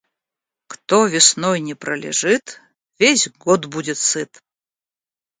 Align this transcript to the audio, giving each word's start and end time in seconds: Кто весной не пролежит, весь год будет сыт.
Кто 0.65 1.05
весной 1.05 1.59
не 1.59 1.75
пролежит, 1.75 2.59
весь 2.97 3.29
год 3.33 3.67
будет 3.67 3.99
сыт. 3.99 4.41